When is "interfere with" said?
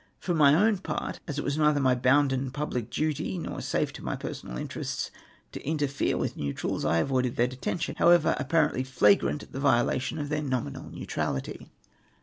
5.63-6.35